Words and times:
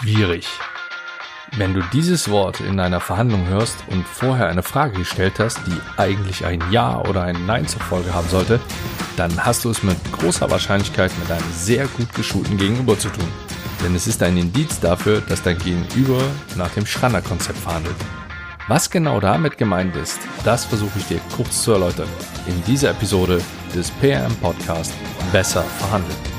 Schwierig. 0.00 0.46
Wenn 1.56 1.72
du 1.72 1.80
dieses 1.92 2.28
Wort 2.28 2.60
in 2.60 2.80
einer 2.80 3.00
Verhandlung 3.00 3.46
hörst 3.46 3.76
und 3.88 4.06
vorher 4.06 4.48
eine 4.48 4.62
Frage 4.62 4.98
gestellt 4.98 5.34
hast, 5.38 5.58
die 5.66 5.80
eigentlich 5.96 6.44
ein 6.44 6.62
Ja 6.70 7.00
oder 7.00 7.22
ein 7.22 7.46
Nein 7.46 7.66
zur 7.66 7.80
Folge 7.80 8.12
haben 8.12 8.28
sollte, 8.28 8.60
dann 9.16 9.42
hast 9.42 9.64
du 9.64 9.70
es 9.70 9.82
mit 9.82 9.96
großer 10.12 10.50
Wahrscheinlichkeit 10.50 11.10
mit 11.18 11.30
einem 11.30 11.50
sehr 11.52 11.86
gut 11.86 12.12
geschulten 12.14 12.58
Gegenüber 12.58 12.98
zu 12.98 13.08
tun. 13.08 13.28
Denn 13.82 13.94
es 13.94 14.06
ist 14.06 14.22
ein 14.22 14.36
Indiz 14.36 14.80
dafür, 14.80 15.22
dass 15.22 15.42
dein 15.42 15.58
Gegenüber 15.58 16.20
nach 16.56 16.70
dem 16.70 16.84
Schranner-Konzept 16.84 17.58
verhandelt. 17.58 17.96
Was 18.68 18.90
genau 18.90 19.18
damit 19.18 19.56
gemeint 19.56 19.96
ist, 19.96 20.18
das 20.44 20.66
versuche 20.66 20.98
ich 20.98 21.06
dir 21.06 21.20
kurz 21.34 21.62
zu 21.62 21.72
erläutern 21.72 22.08
in 22.46 22.62
dieser 22.64 22.90
Episode 22.90 23.40
des 23.74 23.90
PRM 23.92 24.34
Podcast 24.36 24.92
Besser 25.32 25.62
verhandeln. 25.62 26.35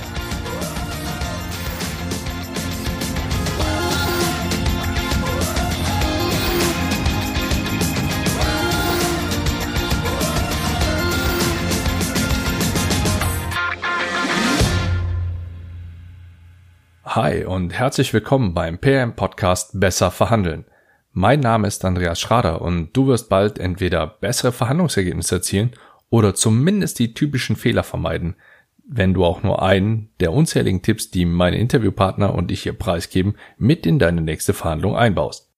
Hi 17.18 17.46
und 17.46 17.74
herzlich 17.74 18.14
willkommen 18.14 18.54
beim 18.54 18.78
PM 18.78 19.16
Podcast 19.16 19.80
Besser 19.80 20.12
verhandeln. 20.12 20.66
Mein 21.14 21.40
Name 21.40 21.68
ist 21.68 21.84
Andreas 21.84 22.20
Schrader 22.20 22.62
und 22.62 22.96
du 22.96 23.08
wirst 23.08 23.28
bald 23.28 23.58
entweder 23.58 24.06
bessere 24.06 24.52
Verhandlungsergebnisse 24.52 25.38
erzielen 25.38 25.72
oder 26.12 26.36
zumindest 26.36 27.00
die 27.00 27.16
typischen 27.16 27.56
Fehler 27.56 27.82
vermeiden, 27.82 28.36
wenn 28.88 29.16
du 29.16 29.26
auch 29.26 29.42
nur 29.42 29.64
einen 29.64 30.12
der 30.20 30.32
unzähligen 30.32 30.84
Tipps, 30.84 31.10
die 31.10 31.26
meine 31.26 31.58
Interviewpartner 31.58 32.36
und 32.36 32.52
ich 32.52 32.62
hier 32.62 32.74
preisgeben, 32.74 33.36
mit 33.58 33.88
in 33.88 33.98
deine 33.98 34.22
nächste 34.22 34.54
Verhandlung 34.54 34.96
einbaust. 34.96 35.52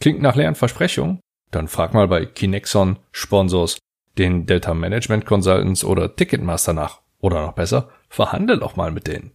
Klingt 0.00 0.20
nach 0.20 0.36
leeren 0.36 0.54
Versprechungen? 0.54 1.20
Dann 1.50 1.68
frag 1.68 1.94
mal 1.94 2.08
bei 2.08 2.26
Kinexon, 2.26 2.98
Sponsors, 3.10 3.78
den 4.18 4.44
Delta 4.44 4.74
Management 4.74 5.24
Consultants 5.24 5.82
oder 5.82 6.14
Ticketmaster 6.14 6.74
nach. 6.74 7.00
Oder 7.20 7.40
noch 7.40 7.54
besser, 7.54 7.88
verhandel 8.10 8.58
doch 8.58 8.76
mal 8.76 8.90
mit 8.90 9.06
denen. 9.06 9.32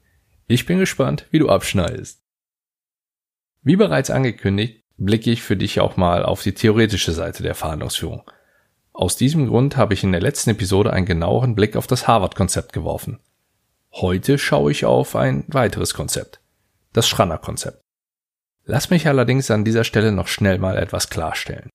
Ich 0.47 0.67
bin 0.67 0.77
gespannt, 0.77 1.25
wie 1.31 1.39
du 1.39 1.49
abschneidest. 1.49 2.21
Wie 3.63 3.75
bereits 3.75 4.11
angekündigt, 4.11 4.83
blicke 4.95 5.31
ich 5.31 5.41
für 5.41 5.57
dich 5.57 5.79
auch 5.79 5.97
mal 5.97 6.23
auf 6.23 6.43
die 6.43 6.53
theoretische 6.53 7.13
Seite 7.13 7.41
der 7.41 7.55
Verhandlungsführung. 7.55 8.29
Aus 8.93 9.17
diesem 9.17 9.47
Grund 9.47 9.75
habe 9.75 9.95
ich 9.95 10.03
in 10.03 10.11
der 10.11 10.21
letzten 10.21 10.51
Episode 10.51 10.93
einen 10.93 11.07
genaueren 11.07 11.55
Blick 11.55 11.75
auf 11.75 11.87
das 11.87 12.07
Harvard-Konzept 12.07 12.73
geworfen. 12.73 13.19
Heute 13.91 14.37
schaue 14.37 14.71
ich 14.71 14.85
auf 14.85 15.15
ein 15.15 15.45
weiteres 15.47 15.95
Konzept, 15.95 16.39
das 16.93 17.07
Schranner-Konzept. 17.07 17.81
Lass 18.65 18.91
mich 18.91 19.07
allerdings 19.07 19.49
an 19.49 19.65
dieser 19.65 19.83
Stelle 19.83 20.11
noch 20.11 20.27
schnell 20.27 20.59
mal 20.59 20.77
etwas 20.77 21.09
klarstellen. 21.09 21.69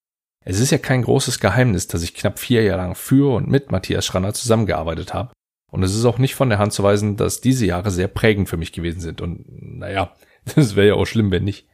Es 0.45 0.61
ist 0.61 0.71
ja 0.71 0.79
kein 0.79 1.03
großes 1.03 1.41
Geheimnis, 1.41 1.89
dass 1.89 2.03
ich 2.03 2.15
knapp 2.15 2.39
vier 2.39 2.63
Jahre 2.63 2.83
lang 2.83 2.95
für 2.95 3.35
und 3.35 3.49
mit 3.49 3.73
Matthias 3.73 4.07
Schranner 4.07 4.33
zusammengearbeitet 4.33 5.13
habe. 5.13 5.33
Und 5.71 5.83
es 5.83 5.95
ist 5.95 6.05
auch 6.05 6.19
nicht 6.19 6.35
von 6.35 6.49
der 6.49 6.59
Hand 6.59 6.73
zu 6.73 6.83
weisen, 6.83 7.17
dass 7.17 7.41
diese 7.41 7.67
Jahre 7.67 7.91
sehr 7.91 8.09
prägend 8.09 8.49
für 8.49 8.57
mich 8.57 8.73
gewesen 8.73 9.01
sind. 9.01 9.21
Und 9.21 9.45
naja, 9.49 10.15
das 10.55 10.77
wäre 10.77 10.89
ja 10.89 10.95
auch 10.95 11.07
schlimm, 11.07 11.31
wenn 11.31 11.45
nicht. 11.45 11.69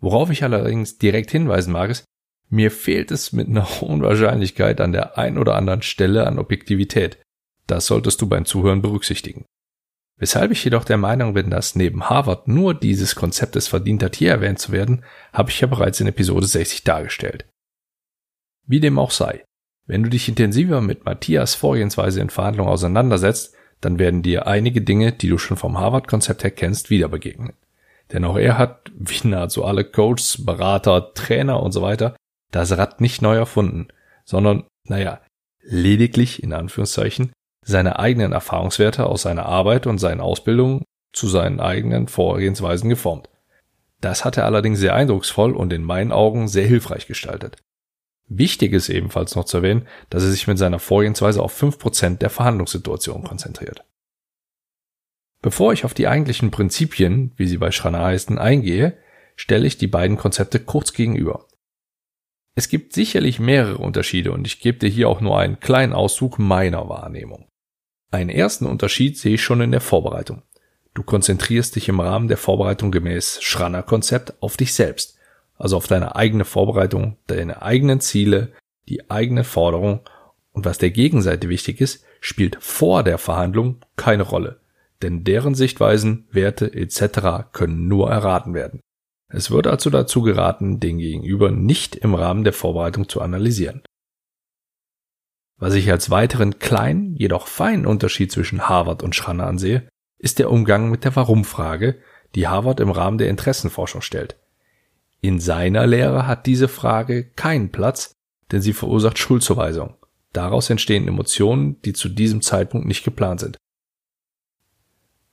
Worauf 0.00 0.30
ich 0.30 0.44
allerdings 0.44 0.98
direkt 0.98 1.30
hinweisen 1.30 1.72
mag, 1.72 1.90
ist, 1.90 2.04
mir 2.50 2.70
fehlt 2.70 3.10
es 3.10 3.32
mit 3.32 3.48
einer 3.48 3.68
hohen 3.80 4.02
Wahrscheinlichkeit 4.02 4.80
an 4.80 4.92
der 4.92 5.18
ein 5.18 5.38
oder 5.38 5.54
anderen 5.54 5.82
Stelle 5.82 6.26
an 6.26 6.38
Objektivität. 6.38 7.18
Das 7.66 7.86
solltest 7.86 8.20
du 8.22 8.28
beim 8.28 8.46
Zuhören 8.46 8.80
berücksichtigen. 8.80 9.44
Weshalb 10.16 10.50
ich 10.50 10.64
jedoch 10.64 10.84
der 10.84 10.96
Meinung 10.96 11.34
bin, 11.34 11.48
dass 11.48 11.76
neben 11.76 12.08
Harvard 12.08 12.48
nur 12.48 12.74
dieses 12.74 13.14
Konzept 13.14 13.54
es 13.54 13.68
verdient 13.68 14.02
hat, 14.02 14.16
hier 14.16 14.32
erwähnt 14.32 14.58
zu 14.58 14.72
werden, 14.72 15.04
habe 15.32 15.50
ich 15.50 15.60
ja 15.60 15.68
bereits 15.68 16.00
in 16.00 16.08
Episode 16.08 16.46
60 16.46 16.82
dargestellt. 16.82 17.46
Wie 18.66 18.80
dem 18.80 18.98
auch 18.98 19.12
sei, 19.12 19.44
wenn 19.88 20.04
du 20.04 20.10
dich 20.10 20.28
intensiver 20.28 20.80
mit 20.80 21.04
Matthias 21.06 21.54
Vorgehensweise 21.54 22.20
in 22.20 22.30
Verhandlungen 22.30 22.70
auseinandersetzt, 22.70 23.54
dann 23.80 23.98
werden 23.98 24.22
dir 24.22 24.46
einige 24.46 24.82
Dinge, 24.82 25.12
die 25.12 25.28
du 25.28 25.38
schon 25.38 25.56
vom 25.56 25.78
Harvard-Konzept 25.78 26.44
her 26.44 26.50
kennst, 26.50 26.90
wieder 26.90 27.08
begegnen. 27.08 27.54
Denn 28.12 28.24
auch 28.24 28.36
er 28.36 28.58
hat, 28.58 28.92
wie 28.94 29.26
nahezu 29.26 29.64
alle 29.64 29.84
Coaches, 29.84 30.44
Berater, 30.44 31.14
Trainer 31.14 31.62
und 31.62 31.72
so 31.72 31.82
weiter, 31.82 32.16
das 32.50 32.76
Rad 32.76 33.00
nicht 33.00 33.22
neu 33.22 33.36
erfunden, 33.36 33.88
sondern, 34.24 34.64
naja, 34.84 35.20
lediglich, 35.62 36.42
in 36.42 36.52
Anführungszeichen, 36.52 37.32
seine 37.64 37.98
eigenen 37.98 38.32
Erfahrungswerte 38.32 39.06
aus 39.06 39.22
seiner 39.22 39.46
Arbeit 39.46 39.86
und 39.86 39.98
seinen 39.98 40.20
Ausbildungen 40.20 40.84
zu 41.12 41.28
seinen 41.28 41.60
eigenen 41.60 42.08
Vorgehensweisen 42.08 42.90
geformt. 42.90 43.28
Das 44.00 44.24
hat 44.24 44.36
er 44.36 44.44
allerdings 44.44 44.78
sehr 44.78 44.94
eindrucksvoll 44.94 45.52
und 45.52 45.72
in 45.72 45.82
meinen 45.82 46.12
Augen 46.12 46.48
sehr 46.48 46.66
hilfreich 46.66 47.06
gestaltet. 47.06 47.56
Wichtig 48.28 48.72
ist 48.72 48.88
ebenfalls 48.90 49.34
noch 49.34 49.44
zu 49.44 49.58
erwähnen, 49.58 49.86
dass 50.10 50.22
er 50.22 50.30
sich 50.30 50.46
mit 50.46 50.58
seiner 50.58 50.78
Vorgehensweise 50.78 51.42
auf 51.42 51.60
5% 51.60 52.18
der 52.18 52.30
Verhandlungssituation 52.30 53.24
konzentriert. 53.24 53.84
Bevor 55.40 55.72
ich 55.72 55.84
auf 55.84 55.94
die 55.94 56.08
eigentlichen 56.08 56.50
Prinzipien, 56.50 57.32
wie 57.36 57.46
sie 57.46 57.58
bei 57.58 57.70
Schranner 57.70 58.04
heißen, 58.04 58.38
eingehe, 58.38 58.98
stelle 59.36 59.66
ich 59.66 59.78
die 59.78 59.86
beiden 59.86 60.16
Konzepte 60.16 60.58
kurz 60.58 60.92
gegenüber. 60.92 61.46
Es 62.54 62.68
gibt 62.68 62.92
sicherlich 62.92 63.38
mehrere 63.38 63.78
Unterschiede 63.78 64.32
und 64.32 64.46
ich 64.46 64.60
gebe 64.60 64.78
dir 64.78 64.88
hier 64.88 65.08
auch 65.08 65.20
nur 65.20 65.38
einen 65.38 65.60
kleinen 65.60 65.92
Auszug 65.92 66.38
meiner 66.38 66.88
Wahrnehmung. 66.88 67.46
Einen 68.10 68.30
ersten 68.30 68.66
Unterschied 68.66 69.16
sehe 69.16 69.34
ich 69.34 69.42
schon 69.42 69.60
in 69.60 69.70
der 69.70 69.80
Vorbereitung. 69.80 70.42
Du 70.92 71.04
konzentrierst 71.04 71.76
dich 71.76 71.88
im 71.88 72.00
Rahmen 72.00 72.26
der 72.26 72.36
Vorbereitung 72.36 72.90
gemäß 72.90 73.40
Schranner 73.42 73.84
Konzept 73.84 74.42
auf 74.42 74.56
dich 74.56 74.74
selbst, 74.74 75.17
also 75.58 75.76
auf 75.76 75.86
deine 75.86 76.16
eigene 76.16 76.44
Vorbereitung, 76.44 77.18
deine 77.26 77.60
eigenen 77.62 78.00
Ziele, 78.00 78.52
die 78.88 79.10
eigene 79.10 79.44
Forderung 79.44 80.00
und 80.52 80.64
was 80.64 80.78
der 80.78 80.90
Gegenseite 80.90 81.48
wichtig 81.48 81.80
ist, 81.80 82.04
spielt 82.20 82.56
vor 82.60 83.02
der 83.02 83.18
Verhandlung 83.18 83.84
keine 83.96 84.22
Rolle 84.22 84.60
denn 85.02 85.24
deren 85.24 85.54
Sichtweisen, 85.54 86.26
Werte 86.30 86.72
etc. 86.72 87.52
können 87.52 87.88
nur 87.88 88.10
erraten 88.10 88.54
werden. 88.54 88.80
Es 89.30 89.50
wird 89.50 89.66
also 89.66 89.90
dazu 89.90 90.22
geraten, 90.22 90.80
den 90.80 90.98
Gegenüber 90.98 91.50
nicht 91.50 91.96
im 91.96 92.14
Rahmen 92.14 92.44
der 92.44 92.52
Vorbereitung 92.52 93.08
zu 93.08 93.20
analysieren. 93.20 93.82
Was 95.58 95.74
ich 95.74 95.90
als 95.90 96.10
weiteren 96.10 96.58
kleinen, 96.58 97.14
jedoch 97.14 97.46
feinen 97.46 97.84
Unterschied 97.84 98.32
zwischen 98.32 98.68
Harvard 98.68 99.02
und 99.02 99.14
Schranner 99.14 99.46
ansehe, 99.46 99.88
ist 100.18 100.38
der 100.38 100.50
Umgang 100.50 100.90
mit 100.90 101.04
der 101.04 101.14
Warum-Frage, 101.14 102.00
die 102.34 102.48
Harvard 102.48 102.80
im 102.80 102.90
Rahmen 102.90 103.18
der 103.18 103.28
Interessenforschung 103.28 104.00
stellt. 104.00 104.36
In 105.20 105.40
seiner 105.40 105.86
Lehre 105.86 106.26
hat 106.26 106.46
diese 106.46 106.68
Frage 106.68 107.24
keinen 107.30 107.70
Platz, 107.70 108.12
denn 108.52 108.62
sie 108.62 108.72
verursacht 108.72 109.18
Schuldzuweisung. 109.18 109.94
Daraus 110.32 110.70
entstehen 110.70 111.08
Emotionen, 111.08 111.80
die 111.82 111.92
zu 111.92 112.08
diesem 112.08 112.42
Zeitpunkt 112.42 112.86
nicht 112.86 113.04
geplant 113.04 113.40
sind. 113.40 113.56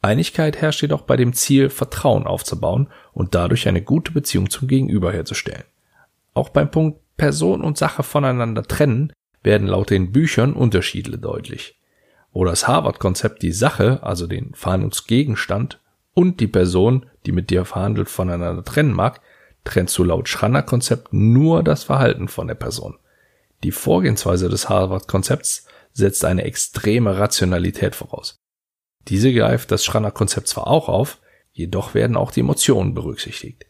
Einigkeit 0.02 0.58
herrscht 0.62 0.82
jedoch 0.82 1.02
bei 1.02 1.18
dem 1.18 1.34
Ziel, 1.34 1.70
Vertrauen 1.70 2.28
aufzubauen 2.28 2.90
und 3.14 3.36
dadurch 3.36 3.68
eine 3.68 3.82
gute 3.82 4.12
Beziehung 4.12 4.50
zum 4.50 4.68
Gegenüber 4.68 5.12
herzustellen. 5.12 5.64
Auch 6.34 6.50
beim 6.50 6.70
Punkt 6.70 7.00
Person 7.18 7.62
und 7.62 7.78
Sache 7.78 8.04
voneinander 8.04 8.64
trennen 8.64 9.14
werden 9.42 9.68
laut 9.68 9.90
den 9.90 10.12
Büchern 10.12 10.54
Unterschiede 10.54 11.18
deutlich. 11.18 11.80
Wo 12.34 12.44
das 12.44 12.68
Harvard-Konzept 12.68 13.42
die 13.42 13.54
Sache, 13.54 14.04
also 14.04 14.28
den 14.28 14.54
Verhandlungsgegenstand 14.54 15.82
und 16.14 16.40
die 16.40 16.48
Person, 16.48 17.06
die 17.26 17.32
mit 17.32 17.50
dir 17.50 17.64
verhandelt, 17.66 18.10
voneinander 18.10 18.64
trennen 18.64 18.94
mag, 18.94 19.22
trennst 19.66 19.98
du 19.98 20.04
laut 20.06 20.30
Schranner-Konzept 20.30 21.12
nur 21.12 21.64
das 21.64 21.84
Verhalten 21.84 22.30
von 22.30 22.48
der 22.48 22.56
Person. 22.56 22.98
Die 23.64 23.72
Vorgehensweise 23.72 24.48
des 24.48 24.70
Harvard-Konzepts 24.70 25.66
setzt 25.92 26.24
eine 26.24 26.44
extreme 26.44 27.18
Rationalität 27.18 27.96
voraus. 27.96 28.38
Diese 29.08 29.34
greift 29.34 29.72
das 29.72 29.84
Schranner-Konzept 29.84 30.48
zwar 30.48 30.68
auch 30.68 30.88
auf, 30.88 31.20
jedoch 31.52 31.94
werden 31.94 32.16
auch 32.16 32.32
die 32.32 32.42
Emotionen 32.42 32.94
berücksichtigt. 32.94 33.66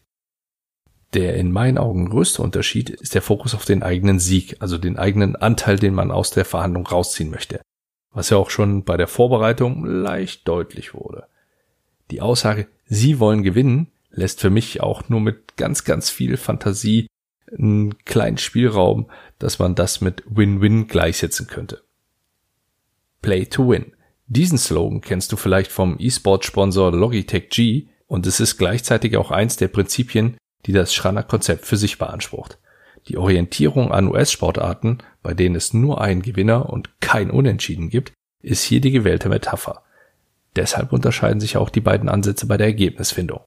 Der 1.14 1.36
in 1.36 1.52
meinen 1.52 1.78
Augen 1.78 2.10
größte 2.10 2.42
Unterschied 2.42 2.90
ist 2.90 3.14
der 3.14 3.22
Fokus 3.22 3.54
auf 3.54 3.64
den 3.64 3.82
eigenen 3.82 4.18
Sieg, 4.18 4.56
also 4.60 4.76
den 4.76 4.98
eigenen 4.98 5.36
Anteil, 5.36 5.78
den 5.78 5.94
man 5.94 6.10
aus 6.10 6.30
der 6.30 6.44
Verhandlung 6.44 6.86
rausziehen 6.86 7.30
möchte, 7.30 7.60
was 8.12 8.30
ja 8.30 8.36
auch 8.36 8.50
schon 8.50 8.84
bei 8.84 8.96
der 8.96 9.08
Vorbereitung 9.08 9.84
leicht 9.84 10.46
deutlich 10.48 10.94
wurde. 10.94 11.28
Die 12.10 12.20
Aussage, 12.20 12.66
Sie 12.86 13.18
wollen 13.18 13.42
gewinnen, 13.42 13.92
lässt 14.16 14.40
für 14.40 14.50
mich 14.50 14.80
auch 14.80 15.08
nur 15.08 15.20
mit 15.20 15.56
ganz, 15.56 15.84
ganz 15.84 16.10
viel 16.10 16.36
Fantasie 16.36 17.06
einen 17.56 17.96
kleinen 18.04 18.38
Spielraum, 18.38 19.08
dass 19.38 19.58
man 19.58 19.74
das 19.74 20.00
mit 20.00 20.24
Win-Win 20.26 20.88
gleichsetzen 20.88 21.46
könnte. 21.46 21.82
Play 23.22 23.46
to 23.46 23.68
Win. 23.68 23.92
Diesen 24.26 24.58
Slogan 24.58 25.00
kennst 25.00 25.30
du 25.30 25.36
vielleicht 25.36 25.70
vom 25.70 25.96
E-Sport-Sponsor 25.98 26.92
Logitech 26.92 27.50
G 27.50 27.86
und 28.08 28.26
es 28.26 28.40
ist 28.40 28.56
gleichzeitig 28.56 29.16
auch 29.16 29.30
eins 29.30 29.56
der 29.56 29.68
Prinzipien, 29.68 30.36
die 30.64 30.72
das 30.72 30.92
Schranner 30.92 31.22
Konzept 31.22 31.66
für 31.66 31.76
sich 31.76 31.98
beansprucht. 31.98 32.58
Die 33.08 33.18
Orientierung 33.18 33.92
an 33.92 34.08
US-Sportarten, 34.08 34.98
bei 35.22 35.32
denen 35.32 35.54
es 35.54 35.72
nur 35.72 36.00
einen 36.00 36.22
Gewinner 36.22 36.70
und 36.70 37.00
kein 37.00 37.30
Unentschieden 37.30 37.88
gibt, 37.88 38.12
ist 38.42 38.64
hier 38.64 38.80
die 38.80 38.90
gewählte 38.90 39.28
Metapher. 39.28 39.82
Deshalb 40.56 40.92
unterscheiden 40.92 41.40
sich 41.40 41.56
auch 41.56 41.70
die 41.70 41.80
beiden 41.80 42.08
Ansätze 42.08 42.46
bei 42.46 42.56
der 42.56 42.66
Ergebnisfindung. 42.66 43.40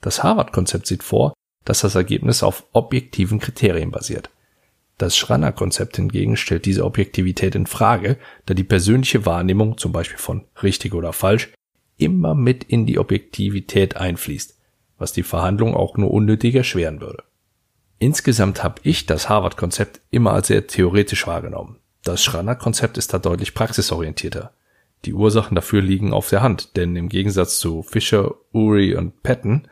Das 0.00 0.22
Harvard-Konzept 0.22 0.86
sieht 0.86 1.02
vor, 1.02 1.34
dass 1.64 1.80
das 1.80 1.94
Ergebnis 1.94 2.42
auf 2.42 2.64
objektiven 2.72 3.38
Kriterien 3.38 3.90
basiert. 3.90 4.30
Das 4.98 5.16
Schranner-Konzept 5.16 5.96
hingegen 5.96 6.36
stellt 6.36 6.66
diese 6.66 6.84
Objektivität 6.84 7.54
in 7.54 7.66
Frage, 7.66 8.18
da 8.46 8.54
die 8.54 8.64
persönliche 8.64 9.24
Wahrnehmung, 9.24 9.78
zum 9.78 9.92
Beispiel 9.92 10.18
von 10.18 10.44
richtig 10.62 10.94
oder 10.94 11.12
falsch, 11.12 11.50
immer 11.96 12.34
mit 12.34 12.64
in 12.64 12.86
die 12.86 12.98
Objektivität 12.98 13.96
einfließt, 13.96 14.58
was 14.98 15.12
die 15.12 15.22
Verhandlung 15.22 15.74
auch 15.74 15.96
nur 15.96 16.10
unnötig 16.10 16.54
erschweren 16.54 17.00
würde. 17.00 17.22
Insgesamt 17.98 18.64
habe 18.64 18.80
ich 18.82 19.06
das 19.06 19.28
Harvard-Konzept 19.28 20.00
immer 20.10 20.32
als 20.32 20.48
sehr 20.48 20.66
theoretisch 20.66 21.26
wahrgenommen. 21.26 21.78
Das 22.02 22.24
Schranner-Konzept 22.24 22.96
ist 22.96 23.12
da 23.12 23.18
deutlich 23.18 23.54
praxisorientierter. 23.54 24.52
Die 25.04 25.14
Ursachen 25.14 25.54
dafür 25.54 25.82
liegen 25.82 26.12
auf 26.12 26.28
der 26.30 26.42
Hand, 26.42 26.76
denn 26.76 26.96
im 26.96 27.08
Gegensatz 27.08 27.58
zu 27.58 27.82
Fisher, 27.82 28.34
Uri 28.52 28.94
und 28.94 29.22
Patton, 29.22 29.68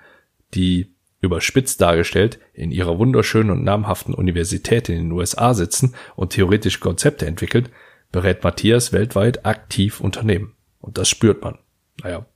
die 0.55 0.95
überspitzt 1.21 1.81
dargestellt 1.81 2.39
in 2.53 2.71
ihrer 2.71 2.99
wunderschönen 2.99 3.51
und 3.51 3.65
namhaften 3.65 4.15
Universität 4.15 4.89
in 4.89 4.97
den 4.97 5.13
USA 5.13 5.55
sitzen 5.55 5.95
und 6.15 6.31
theoretische 6.31 6.81
Konzepte 6.81 7.27
entwickelt, 7.27 7.71
berät 8.13 8.45
Matthias 8.45 8.93
weltweit 8.93 9.45
aktiv 9.45 10.01
Unternehmen. 10.01 10.55
Und 10.81 10.97
das 10.97 11.09
spürt 11.09 11.43
man. 11.43 11.59
Naja, 12.03 12.27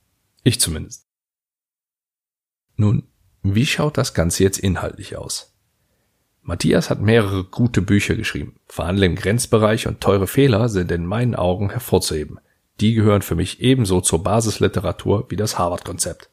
ich 0.43 0.59
zumindest. 0.59 1.07
Nun, 2.75 3.03
wie 3.41 3.65
schaut 3.65 3.97
das 3.97 4.13
Ganze 4.13 4.43
jetzt 4.43 4.57
inhaltlich 4.57 5.15
aus? 5.15 5.53
Matthias 6.41 6.89
hat 6.89 7.01
mehrere 7.01 7.45
gute 7.45 7.81
Bücher 7.81 8.15
geschrieben. 8.15 8.57
Verhandle 8.67 9.05
im 9.05 9.15
Grenzbereich 9.15 9.87
und 9.87 10.01
teure 10.01 10.27
Fehler 10.27 10.67
sind 10.67 10.91
in 10.91 11.05
meinen 11.05 11.35
Augen 11.35 11.69
hervorzuheben. 11.69 12.39
Die 12.81 12.93
gehören 12.93 13.21
für 13.21 13.35
mich 13.35 13.61
ebenso 13.61 14.01
zur 14.01 14.23
Basisliteratur 14.23 15.27
wie 15.29 15.37
das 15.37 15.57
Harvard-Konzept. 15.57 16.29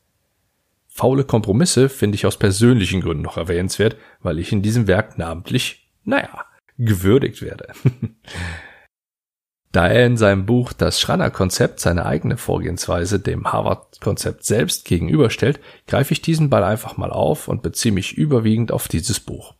Faule 0.92 1.24
Kompromisse 1.24 1.88
finde 1.88 2.16
ich 2.16 2.26
aus 2.26 2.36
persönlichen 2.36 3.00
Gründen 3.00 3.22
noch 3.22 3.36
erwähnenswert, 3.36 3.96
weil 4.20 4.38
ich 4.38 4.52
in 4.52 4.60
diesem 4.60 4.88
Werk 4.88 5.18
namentlich, 5.18 5.88
naja, 6.04 6.44
gewürdigt 6.76 7.40
werde. 7.42 7.72
da 9.72 9.86
er 9.86 10.04
in 10.04 10.16
seinem 10.16 10.46
Buch 10.46 10.72
Das 10.72 11.00
Schranner-Konzept 11.00 11.78
seine 11.78 12.06
eigene 12.06 12.36
Vorgehensweise 12.36 13.20
dem 13.20 13.50
Harvard-Konzept 13.52 14.44
selbst 14.44 14.84
gegenüberstellt, 14.84 15.60
greife 15.86 16.12
ich 16.12 16.22
diesen 16.22 16.50
Ball 16.50 16.64
einfach 16.64 16.96
mal 16.96 17.12
auf 17.12 17.46
und 17.46 17.62
beziehe 17.62 17.94
mich 17.94 18.12
überwiegend 18.12 18.72
auf 18.72 18.88
dieses 18.88 19.20
Buch. 19.20 19.54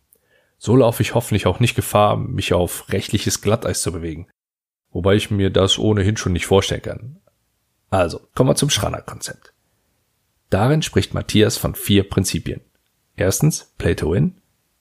So 0.57 0.75
laufe 0.75 1.01
ich 1.01 1.15
hoffentlich 1.15 1.47
auch 1.47 1.59
nicht 1.59 1.75
Gefahr, 1.75 2.17
mich 2.17 2.53
auf 2.53 2.89
rechtliches 2.89 3.41
Glatteis 3.41 3.81
zu 3.81 3.93
bewegen. 3.93 4.27
Wobei 4.91 5.15
ich 5.15 5.31
mir 5.31 5.49
das 5.49 5.79
ohnehin 5.79 6.17
schon 6.17 6.33
nicht 6.33 6.45
vorstellen 6.45 6.81
kann. 6.81 7.17
Also, 7.89 8.19
kommen 8.35 8.49
wir 8.49 8.55
zum 8.55 8.69
Schranner-Konzept. 8.69 9.53
Darin 10.51 10.81
spricht 10.81 11.13
Matthias 11.13 11.57
von 11.57 11.75
vier 11.75 12.07
Prinzipien. 12.07 12.59
Erstens 13.15 13.73
Play 13.77 13.95
to 13.95 14.11
Win, 14.11 14.35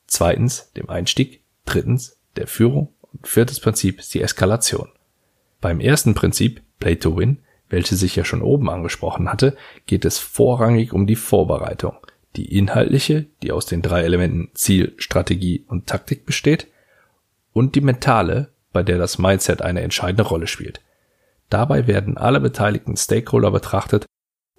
zweitens 0.08 0.72
dem 0.72 0.90
Einstieg, 0.90 1.42
drittens 1.64 2.18
der 2.34 2.48
Führung 2.48 2.92
und 3.12 3.28
viertes 3.28 3.60
Prinzip 3.60 4.00
ist 4.00 4.12
die 4.12 4.20
Eskalation. 4.20 4.88
Beim 5.60 5.78
ersten 5.78 6.14
Prinzip 6.14 6.60
Play 6.80 6.96
to 6.96 7.16
Win, 7.16 7.38
welches 7.68 8.02
ich 8.02 8.16
ja 8.16 8.24
schon 8.24 8.42
oben 8.42 8.68
angesprochen 8.68 9.30
hatte, 9.30 9.56
geht 9.86 10.04
es 10.04 10.18
vorrangig 10.18 10.92
um 10.92 11.06
die 11.06 11.14
Vorbereitung, 11.14 11.94
die 12.34 12.56
inhaltliche, 12.58 13.26
die 13.44 13.52
aus 13.52 13.66
den 13.66 13.80
drei 13.80 14.02
Elementen 14.02 14.50
Ziel, 14.54 14.94
Strategie 14.96 15.64
und 15.68 15.86
Taktik 15.86 16.26
besteht, 16.26 16.66
und 17.52 17.76
die 17.76 17.80
mentale, 17.80 18.52
bei 18.72 18.82
der 18.82 18.98
das 18.98 19.18
Mindset 19.18 19.62
eine 19.62 19.82
entscheidende 19.82 20.24
Rolle 20.24 20.48
spielt. 20.48 20.80
Dabei 21.48 21.86
werden 21.86 22.16
alle 22.16 22.40
beteiligten 22.40 22.96
Stakeholder 22.96 23.52
betrachtet 23.52 24.06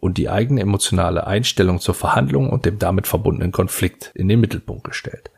und 0.01 0.17
die 0.17 0.29
eigene 0.29 0.61
emotionale 0.61 1.25
Einstellung 1.25 1.79
zur 1.79 1.95
Verhandlung 1.95 2.49
und 2.49 2.65
dem 2.65 2.79
damit 2.79 3.07
verbundenen 3.07 3.53
Konflikt 3.53 4.11
in 4.13 4.27
den 4.27 4.41
Mittelpunkt 4.41 4.83
gestellt. 4.83 5.29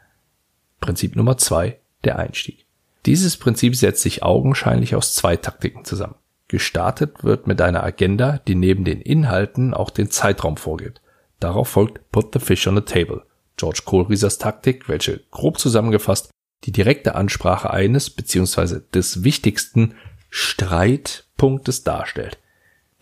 Prinzip 0.79 1.15
Nummer 1.15 1.37
zwei, 1.37 1.77
der 2.03 2.17
Einstieg. 2.17 2.65
Dieses 3.05 3.37
Prinzip 3.37 3.75
setzt 3.75 4.01
sich 4.01 4.23
augenscheinlich 4.23 4.95
aus 4.95 5.13
zwei 5.13 5.35
Taktiken 5.35 5.83
zusammen. 5.85 6.15
Gestartet 6.47 7.23
wird 7.23 7.45
mit 7.45 7.61
einer 7.61 7.83
Agenda, 7.83 8.39
die 8.47 8.55
neben 8.55 8.85
den 8.85 9.01
Inhalten 9.01 9.73
auch 9.73 9.89
den 9.89 10.09
Zeitraum 10.09 10.55
vorgibt. 10.55 11.01
Darauf 11.39 11.67
folgt 11.67 12.09
Put 12.11 12.33
the 12.33 12.39
Fish 12.39 12.65
on 12.67 12.75
the 12.75 12.81
Table, 12.81 13.23
George 13.57 13.81
Kohlriesers 13.83 14.37
Taktik, 14.37 14.87
welche 14.87 15.21
grob 15.31 15.59
zusammengefasst 15.59 16.29
die 16.63 16.71
direkte 16.71 17.15
Ansprache 17.15 17.69
eines 17.69 18.09
bzw. 18.09 18.79
des 18.93 19.23
wichtigsten 19.25 19.95
Streitpunktes 20.29 21.83
darstellt. 21.83 22.39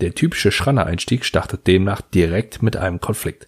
Der 0.02 0.16
typische 0.16 0.52
Schranner-Einstieg 0.52 1.26
startet 1.26 1.68
demnach 1.68 2.02
direkt 2.02 2.64
mit 2.64 2.76
einem 2.76 3.00
Konflikt. 3.00 3.48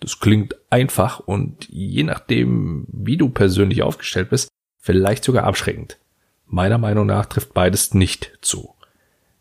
Das 0.00 0.18
klingt 0.18 0.56
einfach 0.70 1.20
und 1.20 1.68
je 1.68 2.02
nachdem, 2.02 2.86
wie 2.88 3.16
du 3.16 3.28
persönlich 3.28 3.82
aufgestellt 3.82 4.30
bist, 4.30 4.48
vielleicht 4.78 5.22
sogar 5.22 5.44
abschreckend. 5.44 5.98
Meiner 6.46 6.78
Meinung 6.78 7.06
nach 7.06 7.26
trifft 7.26 7.54
beides 7.54 7.94
nicht 7.94 8.38
zu. 8.40 8.74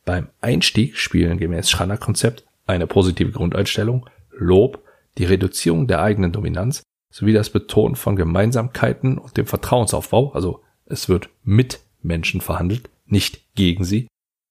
Beim 0.06 0.30
Einstieg 0.42 0.98
spielen 0.98 1.40
gemäß 1.40 1.70
Schranner-Konzept 1.72 2.46
eine 2.68 2.86
positive 2.86 3.32
Grundeinstellung, 3.32 4.08
Lob, 4.32 4.84
die 5.18 5.26
Reduzierung 5.26 5.88
der 5.88 6.04
eigenen 6.04 6.32
Dominanz 6.32 6.84
sowie 7.10 7.34
das 7.34 7.50
Betonen 7.50 7.96
von 7.96 8.16
Gemeinsamkeiten 8.16 9.18
und 9.18 9.38
dem 9.38 9.48
Vertrauensaufbau, 9.48 10.34
also 10.34 10.62
es 10.86 11.10
wird 11.10 11.30
mit 11.44 11.80
Menschen 12.04 12.42
verhandelt, 12.42 12.90
nicht 13.08 13.56
gegen 13.56 13.84
sie, 13.84 14.08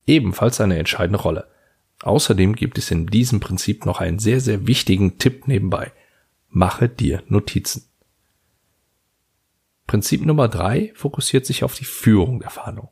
ebenfalls 0.09 0.61
eine 0.61 0.79
entscheidende 0.79 1.21
Rolle. 1.21 1.49
Außerdem 2.03 2.55
gibt 2.55 2.79
es 2.79 2.91
in 2.91 3.07
diesem 3.07 3.41
Prinzip 3.41 3.85
noch 3.85 4.01
einen 4.01 4.19
sehr, 4.19 4.41
sehr 4.41 4.67
wichtigen 4.67 5.19
Tipp 5.19 5.49
nebenbei. 5.49 5.93
Mache 6.49 6.89
dir 6.89 7.23
Notizen. 7.29 7.85
Prinzip 9.87 10.25
Nummer 10.25 10.49
drei 10.49 10.93
fokussiert 10.95 11.47
sich 11.47 11.65
auf 11.65 11.75
die 11.75 11.85
Führung 11.85 12.41
der 12.41 12.51
Verhandlung. 12.51 12.91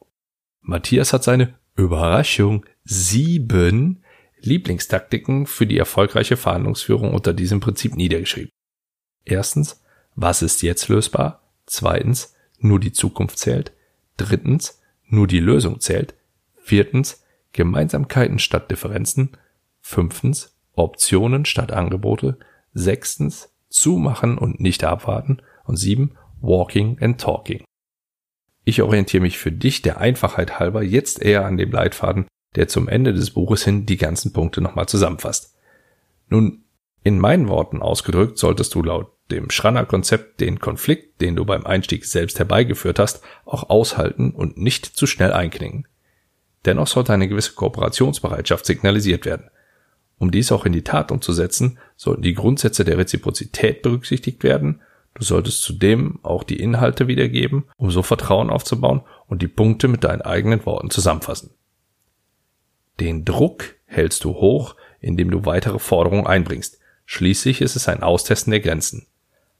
Matthias 0.60 1.12
hat 1.12 1.24
seine 1.24 1.54
Überraschung 1.76 2.64
sieben 2.84 4.02
Lieblingstaktiken 4.40 5.46
für 5.46 5.66
die 5.66 5.78
erfolgreiche 5.78 6.36
Verhandlungsführung 6.36 7.12
unter 7.12 7.32
diesem 7.32 7.60
Prinzip 7.60 7.96
niedergeschrieben. 7.96 8.50
Erstens, 9.24 9.82
was 10.14 10.42
ist 10.42 10.62
jetzt 10.62 10.88
lösbar? 10.88 11.42
Zweitens, 11.66 12.34
nur 12.58 12.80
die 12.80 12.92
Zukunft 12.92 13.38
zählt. 13.38 13.72
Drittens, 14.16 14.80
nur 15.06 15.26
die 15.26 15.40
Lösung 15.40 15.80
zählt. 15.80 16.14
Viertens, 16.66 17.22
Gemeinsamkeiten 17.52 18.40
statt 18.40 18.72
Differenzen. 18.72 19.36
Fünftens, 19.80 20.58
Optionen 20.72 21.44
statt 21.44 21.70
Angebote. 21.70 22.40
Sechstens, 22.74 23.54
zumachen 23.68 24.36
und 24.36 24.58
nicht 24.58 24.82
abwarten. 24.82 25.43
Und 25.62 25.76
sieben, 25.76 26.17
walking 26.41 26.98
and 27.00 27.20
talking. 27.20 27.62
Ich 28.64 28.82
orientiere 28.82 29.22
mich 29.22 29.38
für 29.38 29.52
dich 29.52 29.81
der 29.82 29.98
Einfachheit 29.98 30.58
halber 30.58 30.82
jetzt 30.82 31.22
eher 31.22 31.46
an 31.46 31.56
dem 31.56 31.70
Leitfaden, 31.70 32.26
der 32.56 32.67
zum 32.67 32.88
Ende 32.88 33.14
des 33.14 33.31
Buches 33.31 33.62
hin 33.62 33.86
die 33.86 33.96
ganzen 33.96 34.32
Punkte 34.32 34.60
nochmal 34.60 34.88
zusammenfasst. 34.88 35.56
Nun, 36.29 36.64
in 37.05 37.20
meinen 37.20 37.46
Worten 37.46 37.81
ausgedrückt 37.81 38.38
solltest 38.38 38.74
du 38.74 38.82
laut 38.82 39.12
dem 39.31 39.50
Schranner-Konzept 39.50 40.41
den 40.41 40.58
Konflikt, 40.58 41.20
den 41.20 41.36
du 41.36 41.44
beim 41.44 41.64
Einstieg 41.64 42.06
selbst 42.06 42.41
herbeigeführt 42.41 42.98
hast, 42.98 43.22
auch 43.44 43.70
aushalten 43.70 44.32
und 44.32 44.58
nicht 44.58 44.84
zu 44.84 45.06
schnell 45.06 45.32
einknicken. 45.32 45.86
Dennoch 46.67 46.89
sollte 46.89 47.13
eine 47.13 47.29
gewisse 47.29 47.53
Kooperationsbereitschaft 47.53 48.67
signalisiert 48.67 49.25
werden. 49.25 49.51
Um 50.19 50.31
dies 50.31 50.51
auch 50.51 50.67
in 50.67 50.73
die 50.73 50.82
Tat 50.82 51.13
umzusetzen, 51.13 51.79
sollten 51.96 52.23
die 52.23 52.35
Grundsätze 52.35 52.85
der 52.85 52.99
Reziprozität 52.99 53.82
berücksichtigt 53.82 54.43
werden. 54.43 54.81
Du 55.15 55.23
solltest 55.25 55.63
zudem 55.63 56.19
auch 56.23 56.43
die 56.43 56.61
Inhalte 56.61 57.06
wiedergeben, 57.06 57.65
um 57.77 57.91
so 57.91 58.03
Vertrauen 58.03 58.51
aufzubauen 58.51 59.03
und 59.29 59.43
die 59.43 59.49
Punkte 59.49 59.89
mit 59.89 60.05
deinen 60.05 60.23
eigenen 60.23 60.67
Worten 60.67 60.91
zusammenfassen. 60.91 61.51
Den 62.99 63.25
Druck 63.25 63.77
hältst 63.85 64.25
du 64.25 64.35
hoch, 64.35 64.75
indem 65.01 65.31
du 65.31 65.44
weitere 65.44 65.79
Forderungen 65.79 66.27
einbringst. 66.27 66.79
Schließlich 67.05 67.61
ist 67.61 67.77
es 67.77 67.89
ein 67.89 68.03
Austesten 68.03 68.51
der 68.51 68.61
Grenzen. 68.61 69.06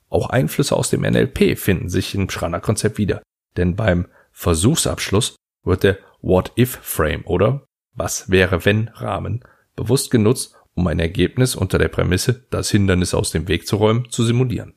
Auch 0.09 0.31
Einflüsse 0.31 0.75
aus 0.75 0.91
dem 0.91 1.03
NLP 1.03 1.57
finden 1.59 1.89
sich 1.89 2.15
im 2.15 2.29
Schranner-Konzept 2.29 2.99
wieder, 2.99 3.23
denn 3.57 3.77
beim 3.77 4.07
Versuchsabschluss 4.33 5.37
wird 5.65 5.83
der 5.83 5.99
What-If-Frame 6.21 7.25
oder 7.25 7.67
Was 7.95 8.31
wäre 8.31 8.65
wenn 8.65 8.89
Rahmen 8.89 9.45
bewusst 9.75 10.11
genutzt, 10.11 10.55
um 10.75 10.87
ein 10.87 10.99
Ergebnis 10.99 11.55
unter 11.57 11.79
der 11.79 11.89
Prämisse, 11.89 12.45
das 12.51 12.71
Hindernis 12.71 13.15
aus 13.15 13.31
dem 13.31 13.49
Weg 13.49 13.67
zu 13.67 13.77
räumen, 13.77 14.11
zu 14.11 14.25
simulieren. 14.25 14.75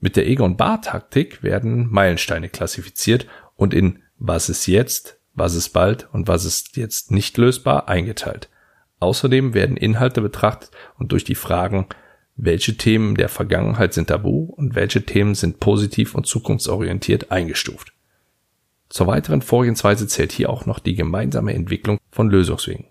Mit 0.00 0.16
der 0.16 0.26
Egon-Bar-Taktik 0.26 1.42
werden 1.42 1.88
Meilensteine 1.90 2.48
klassifiziert 2.48 3.26
und 3.54 3.72
in 3.72 4.02
Was 4.18 4.48
ist 4.48 4.66
jetzt, 4.66 5.20
was 5.34 5.54
ist 5.54 5.70
bald 5.70 6.08
und 6.12 6.28
was 6.28 6.44
ist 6.44 6.76
jetzt 6.76 7.10
nicht 7.10 7.36
lösbar 7.36 7.88
eingeteilt. 7.88 8.48
Außerdem 8.98 9.54
werden 9.54 9.76
Inhalte 9.76 10.22
betrachtet 10.22 10.70
und 10.98 11.12
durch 11.12 11.24
die 11.24 11.34
Fragen, 11.34 11.86
welche 12.34 12.76
Themen 12.76 13.14
der 13.14 13.28
Vergangenheit 13.28 13.94
sind 13.94 14.08
tabu 14.08 14.44
und 14.44 14.74
welche 14.74 15.04
Themen 15.04 15.34
sind 15.34 15.60
positiv 15.60 16.14
und 16.14 16.26
zukunftsorientiert 16.26 17.30
eingestuft. 17.30 17.92
Zur 18.88 19.06
weiteren 19.06 19.42
Vorgehensweise 19.42 20.06
zählt 20.06 20.32
hier 20.32 20.50
auch 20.50 20.66
noch 20.66 20.78
die 20.78 20.94
gemeinsame 20.94 21.54
Entwicklung 21.54 21.98
von 22.10 22.30
Lösungswegen. 22.30 22.86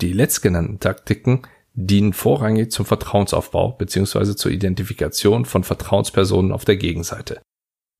Die 0.00 0.12
letztgenannten 0.12 0.80
Taktiken 0.80 1.42
dienen 1.74 2.12
vorrangig 2.12 2.70
zum 2.70 2.86
Vertrauensaufbau 2.86 3.72
bzw. 3.72 4.36
zur 4.36 4.52
Identifikation 4.52 5.44
von 5.44 5.64
Vertrauenspersonen 5.64 6.52
auf 6.52 6.64
der 6.64 6.76
Gegenseite. 6.76 7.40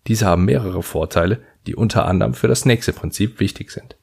Diese 0.06 0.26
haben 0.26 0.44
mehrere 0.44 0.82
Vorteile, 0.82 1.42
die 1.66 1.74
unter 1.74 2.06
anderem 2.06 2.34
für 2.34 2.48
das 2.48 2.64
nächste 2.64 2.92
Prinzip 2.92 3.40
wichtig 3.40 3.70
sind. 3.70 3.96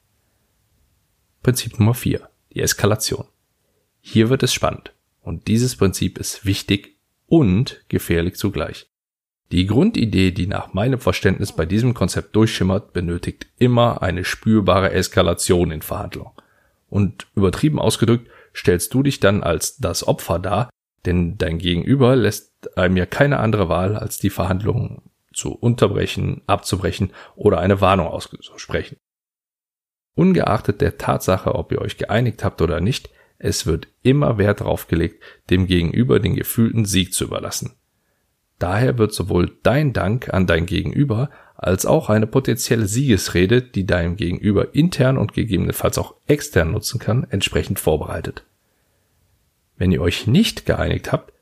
Prinzip 1.42 1.78
Nummer 1.78 1.94
4. 1.94 2.28
Die 2.52 2.60
Eskalation. 2.60 3.26
Hier 4.00 4.28
wird 4.28 4.42
es 4.42 4.52
spannend. 4.52 4.94
Und 5.20 5.46
dieses 5.46 5.76
Prinzip 5.76 6.18
ist 6.18 6.44
wichtig 6.44 6.98
und 7.26 7.84
gefährlich 7.88 8.34
zugleich. 8.34 8.91
Die 9.52 9.66
Grundidee, 9.66 10.30
die 10.30 10.46
nach 10.46 10.72
meinem 10.72 10.98
Verständnis 10.98 11.52
bei 11.52 11.66
diesem 11.66 11.92
Konzept 11.92 12.34
durchschimmert, 12.34 12.94
benötigt 12.94 13.46
immer 13.58 14.02
eine 14.02 14.24
spürbare 14.24 14.92
Eskalation 14.92 15.70
in 15.70 15.82
Verhandlungen. 15.82 16.32
Und 16.88 17.26
übertrieben 17.34 17.78
ausgedrückt, 17.78 18.30
stellst 18.54 18.94
du 18.94 19.02
dich 19.02 19.20
dann 19.20 19.42
als 19.42 19.76
das 19.76 20.08
Opfer 20.08 20.38
dar, 20.38 20.70
denn 21.04 21.36
dein 21.36 21.58
Gegenüber 21.58 22.16
lässt 22.16 22.76
einem 22.78 22.96
ja 22.96 23.04
keine 23.04 23.40
andere 23.40 23.68
Wahl, 23.68 23.94
als 23.94 24.18
die 24.18 24.30
Verhandlungen 24.30 25.02
zu 25.34 25.52
unterbrechen, 25.52 26.40
abzubrechen 26.46 27.12
oder 27.36 27.58
eine 27.58 27.82
Warnung 27.82 28.06
auszusprechen. 28.06 28.96
Ungeachtet 30.14 30.80
der 30.80 30.96
Tatsache, 30.96 31.54
ob 31.54 31.72
ihr 31.72 31.80
euch 31.82 31.98
geeinigt 31.98 32.42
habt 32.42 32.62
oder 32.62 32.80
nicht, 32.80 33.10
es 33.38 33.66
wird 33.66 33.88
immer 34.02 34.38
Wert 34.38 34.60
darauf 34.60 34.86
gelegt, 34.86 35.22
dem 35.50 35.66
Gegenüber 35.66 36.20
den 36.20 36.36
gefühlten 36.36 36.86
Sieg 36.86 37.12
zu 37.12 37.24
überlassen. 37.24 37.76
Daher 38.62 38.96
wird 38.96 39.12
sowohl 39.12 39.56
dein 39.64 39.92
Dank 39.92 40.32
an 40.32 40.46
dein 40.46 40.66
Gegenüber 40.66 41.30
als 41.56 41.84
auch 41.84 42.08
eine 42.08 42.28
potenzielle 42.28 42.86
Siegesrede, 42.86 43.60
die 43.60 43.86
deinem 43.86 44.14
Gegenüber 44.14 44.72
intern 44.72 45.18
und 45.18 45.32
gegebenenfalls 45.32 45.98
auch 45.98 46.14
extern 46.28 46.70
nutzen 46.70 47.00
kann, 47.00 47.26
entsprechend 47.28 47.80
vorbereitet. 47.80 48.44
Wenn 49.76 49.90
ihr 49.90 50.00
euch 50.00 50.28
nicht 50.28 50.64
geeinigt 50.64 51.10
habt, 51.10 51.32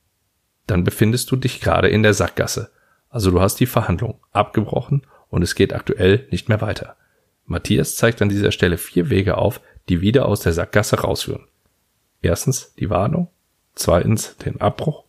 dann 0.67 0.83
befindest 0.83 1.31
du 1.31 1.37
dich 1.37 1.61
gerade 1.61 1.89
in 1.89 2.03
der 2.03 2.15
Sackgasse. 2.15 2.71
Also 3.11 3.31
du 3.31 3.43
hast 3.43 3.61
die 3.61 3.67
Verhandlung 3.67 4.19
abgebrochen 4.33 5.03
und 5.29 5.43
es 5.43 5.55
geht 5.55 5.75
aktuell 5.75 6.27
nicht 6.31 6.49
mehr 6.49 6.63
weiter. 6.63 6.97
Matthias 7.45 7.97
zeigt 7.97 8.23
an 8.23 8.31
dieser 8.31 8.51
Stelle 8.51 8.79
vier 8.79 9.11
Wege 9.11 9.37
auf, 9.37 9.61
die 9.91 10.01
wieder 10.01 10.25
aus 10.25 10.41
der 10.41 10.55
Sackgasse 10.55 11.01
rausführen. 11.01 11.49
Erstens 12.23 12.75
die 12.77 12.89
Warnung, 12.89 13.29
zweitens 13.75 14.39
den 14.39 14.59
Abbruch, 14.63 15.05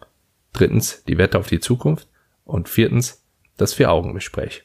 drittens 0.53 1.03
die 1.03 1.17
Wette 1.17 1.37
auf 1.39 1.47
die 1.47 1.59
Zukunft 1.59 2.07
und 2.43 2.69
viertens 2.69 3.25
das 3.57 3.73
Vier-Augen-Gespräch. 3.73 4.63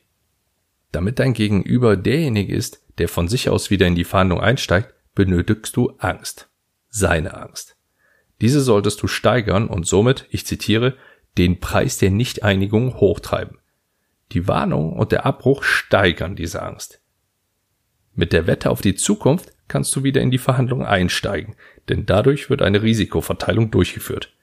Damit 0.93 1.19
dein 1.19 1.35
Gegenüber 1.35 1.97
derjenige 1.97 2.55
ist, 2.55 2.83
der 2.99 3.09
von 3.09 3.29
sich 3.29 3.51
aus 3.51 3.71
wieder 3.71 3.87
in 3.87 3.95
die 3.95 4.05
Verhandlung 4.05 4.41
einsteigt, 4.41 4.95
benötigst 5.15 5.77
du 5.77 5.91
Angst. 5.99 6.49
Seine 6.89 7.35
Angst. 7.35 7.77
Diese 8.41 8.61
solltest 8.61 9.03
du 9.03 9.07
steigern 9.07 9.69
und 9.69 9.87
somit, 9.87 10.27
ich 10.31 10.47
zitiere, 10.47 10.97
den 11.39 11.61
Preis 11.61 11.99
der 11.99 12.11
Nichteinigung 12.11 12.95
hochtreiben. 12.95 13.59
Die 14.33 14.49
Warnung 14.49 14.95
und 14.95 15.13
der 15.13 15.27
Abbruch 15.27 15.63
steigern 15.63 16.37
diese 16.37 16.63
Angst. 16.63 17.01
Mit 18.15 18.33
der 18.33 18.47
Wette 18.47 18.71
auf 18.71 18.81
die 18.81 18.95
Zukunft 18.95 19.53
kannst 19.69 19.95
du 19.95 20.03
wieder 20.03 20.21
in 20.23 20.31
die 20.31 20.39
Verhandlung 20.39 20.85
einsteigen, 20.85 21.55
denn 21.89 22.07
dadurch 22.07 22.49
wird 22.49 22.63
eine 22.63 22.83
Risikoverteilung 22.83 23.71
durchgeführt. 23.71 24.36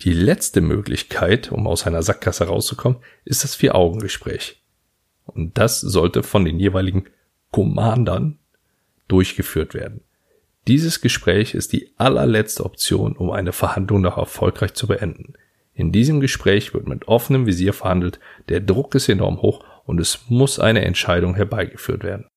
Die 0.00 0.12
letzte 0.12 0.60
Möglichkeit, 0.60 1.52
um 1.52 1.66
aus 1.66 1.86
einer 1.86 2.02
Sackgasse 2.02 2.46
rauszukommen, 2.46 2.98
ist 3.24 3.44
das 3.44 3.54
Vier-Augen-Gespräch. 3.54 4.62
Und 5.26 5.56
das 5.56 5.80
sollte 5.80 6.22
von 6.22 6.44
den 6.44 6.58
jeweiligen 6.58 7.06
Commandern 7.50 8.38
durchgeführt 9.08 9.74
werden. 9.74 10.02
Dieses 10.66 11.00
Gespräch 11.00 11.54
ist 11.54 11.72
die 11.72 11.92
allerletzte 11.96 12.64
Option, 12.64 13.16
um 13.16 13.30
eine 13.30 13.52
Verhandlung 13.52 14.00
noch 14.00 14.16
erfolgreich 14.16 14.74
zu 14.74 14.86
beenden. 14.86 15.34
In 15.74 15.92
diesem 15.92 16.20
Gespräch 16.20 16.72
wird 16.72 16.86
mit 16.86 17.08
offenem 17.08 17.46
Visier 17.46 17.72
verhandelt, 17.72 18.18
der 18.48 18.60
Druck 18.60 18.94
ist 18.94 19.08
enorm 19.08 19.42
hoch 19.42 19.64
und 19.84 20.00
es 20.00 20.30
muss 20.30 20.58
eine 20.58 20.84
Entscheidung 20.84 21.34
herbeigeführt 21.34 22.02
werden. 22.02 22.28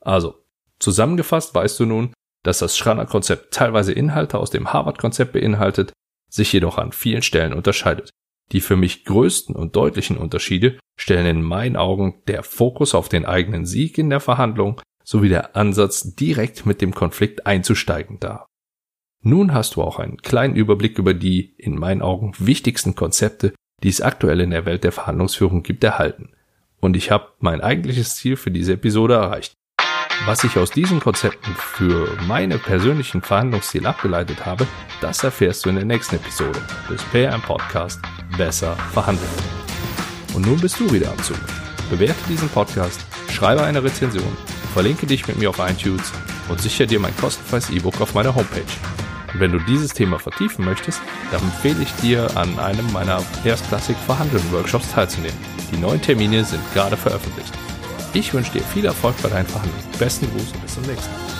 Also, 0.00 0.44
zusammengefasst 0.78 1.54
weißt 1.54 1.80
du 1.80 1.86
nun, 1.86 2.12
dass 2.44 2.60
das 2.60 2.78
Schranner-Konzept 2.78 3.52
teilweise 3.52 3.92
Inhalte 3.92 4.38
aus 4.38 4.50
dem 4.50 4.72
Harvard-Konzept 4.72 5.32
beinhaltet, 5.32 5.92
sich 6.30 6.52
jedoch 6.52 6.78
an 6.78 6.92
vielen 6.92 7.22
Stellen 7.22 7.52
unterscheidet. 7.52 8.10
Die 8.52 8.60
für 8.60 8.76
mich 8.76 9.04
größten 9.04 9.56
und 9.56 9.74
deutlichen 9.74 10.18
Unterschiede 10.18 10.78
stellen 10.96 11.26
in 11.26 11.42
meinen 11.42 11.76
Augen 11.76 12.22
der 12.28 12.42
Fokus 12.42 12.94
auf 12.94 13.08
den 13.08 13.24
eigenen 13.24 13.64
Sieg 13.64 13.98
in 13.98 14.10
der 14.10 14.20
Verhandlung 14.20 14.80
sowie 15.02 15.28
der 15.28 15.56
Ansatz, 15.56 16.14
direkt 16.14 16.66
mit 16.66 16.80
dem 16.80 16.94
Konflikt 16.94 17.46
einzusteigen 17.46 18.20
dar. 18.20 18.46
Nun 19.22 19.54
hast 19.54 19.76
du 19.76 19.82
auch 19.82 19.98
einen 19.98 20.18
kleinen 20.18 20.54
Überblick 20.54 20.98
über 20.98 21.14
die, 21.14 21.54
in 21.56 21.78
meinen 21.78 22.02
Augen, 22.02 22.34
wichtigsten 22.38 22.94
Konzepte, 22.94 23.54
die 23.82 23.88
es 23.88 24.02
aktuell 24.02 24.40
in 24.40 24.50
der 24.50 24.66
Welt 24.66 24.84
der 24.84 24.92
Verhandlungsführung 24.92 25.62
gibt, 25.62 25.82
erhalten. 25.82 26.32
Und 26.80 26.96
ich 26.96 27.10
habe 27.10 27.32
mein 27.38 27.62
eigentliches 27.62 28.16
Ziel 28.16 28.36
für 28.36 28.50
diese 28.50 28.74
Episode 28.74 29.14
erreicht. 29.14 29.54
Was 30.26 30.42
ich 30.42 30.56
aus 30.56 30.70
diesen 30.70 31.00
Konzepten 31.00 31.54
für 31.54 32.08
meine 32.26 32.58
persönlichen 32.58 33.20
Verhandlungsziel 33.20 33.86
abgeleitet 33.86 34.46
habe, 34.46 34.66
das 35.00 35.22
erfährst 35.22 35.64
du 35.64 35.68
in 35.68 35.76
der 35.76 35.84
nächsten 35.84 36.16
Episode 36.16 36.62
des 36.88 37.02
PM 37.04 37.42
Podcast 37.42 38.00
Besser 38.38 38.74
verhandeln. 38.92 39.28
Und 40.34 40.46
nun 40.46 40.58
bist 40.58 40.80
du 40.80 40.90
wieder 40.90 41.10
am 41.10 41.22
Zug. 41.22 41.38
Bewerte 41.90 42.26
diesen 42.28 42.48
Podcast, 42.48 43.00
schreibe 43.30 43.62
eine 43.62 43.84
Rezension, 43.84 44.36
verlinke 44.72 45.06
dich 45.06 45.28
mit 45.28 45.36
mir 45.36 45.50
auf 45.50 45.58
iTunes 45.58 46.10
und 46.48 46.60
sichere 46.60 46.86
dir 46.86 47.00
mein 47.00 47.16
kostenfreies 47.18 47.70
E-Book 47.70 48.00
auf 48.00 48.14
meiner 48.14 48.34
Homepage 48.34 48.62
und 49.34 49.40
wenn 49.40 49.52
du 49.52 49.58
dieses 49.58 49.92
Thema 49.92 50.18
vertiefen 50.18 50.64
möchtest, 50.64 51.02
dann 51.32 51.42
empfehle 51.42 51.82
ich 51.82 51.92
dir, 51.96 52.28
an 52.36 52.58
einem 52.58 52.90
meiner 52.92 53.20
erstklassig 53.44 53.96
verhandelnden 54.06 54.52
Workshops 54.52 54.92
teilzunehmen. 54.92 55.36
Die 55.72 55.76
neuen 55.76 56.00
Termine 56.00 56.44
sind 56.44 56.62
gerade 56.72 56.96
veröffentlicht. 56.96 57.52
Ich 58.14 58.32
wünsche 58.32 58.52
dir 58.52 58.62
viel 58.62 58.84
Erfolg 58.84 59.20
bei 59.22 59.28
deinen 59.28 59.46
Verhandlungen. 59.46 59.84
Besten 59.98 60.30
Gruß 60.30 60.52
und 60.52 60.62
bis 60.62 60.74
zum 60.74 60.84
nächsten 60.84 61.10
Mal. 61.12 61.33